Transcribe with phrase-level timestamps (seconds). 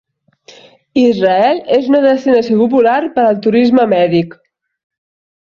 [1.01, 4.37] Israel és una destinació popular per al turisme mèdic.